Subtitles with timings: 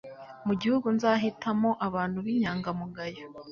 [0.47, 3.23] Mu gihugu nzahitamo abantu b’inyangamugayo